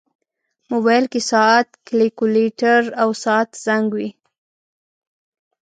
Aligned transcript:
موبایل 0.71 1.05
کې 1.11 1.21
ساعت، 1.31 1.67
کیلکولیټر، 1.87 2.81
او 3.01 3.09
ساعت 3.23 3.49
زنګ 3.65 3.87
وي. 3.95 4.09